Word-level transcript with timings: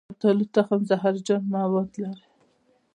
د 0.01 0.03
شفتالو 0.09 0.45
تخم 0.55 0.79
زهرجن 0.89 1.41
مواد 1.55 1.91
لري. 2.03 2.25